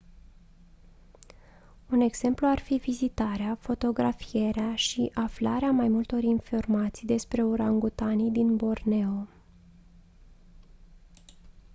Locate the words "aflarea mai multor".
5.13-6.23